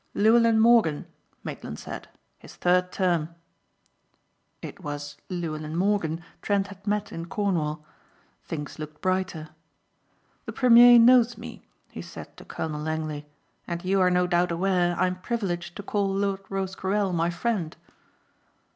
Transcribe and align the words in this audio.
"Llewellyn 0.15 0.59
Morgan," 0.59 1.05
Maitland 1.43 1.77
said. 1.77 2.09
"His 2.39 2.55
third 2.55 2.91
term." 2.91 3.35
It 4.59 4.79
was 4.79 5.15
Llewellyn 5.29 5.75
Morgan 5.75 6.23
Trent 6.41 6.69
had 6.69 6.87
met 6.87 7.11
in 7.11 7.27
Cornwall. 7.27 7.85
Things 8.43 8.79
looked 8.79 8.99
brighter. 8.99 9.49
"The 10.45 10.53
premier 10.53 10.97
knows 10.97 11.37
me," 11.37 11.67
he 11.91 12.01
said 12.01 12.35
to 12.37 12.45
Colonel 12.45 12.81
Langley, 12.81 13.27
"and 13.67 13.85
you 13.85 14.01
are 14.01 14.09
no 14.09 14.25
doubt 14.25 14.51
aware 14.51 14.97
I 14.99 15.05
am 15.05 15.21
privileged 15.21 15.75
to 15.75 15.83
call 15.83 16.11
Lord 16.11 16.39
Rosecarrel 16.49 17.13
my 17.13 17.29
friend." 17.29 17.77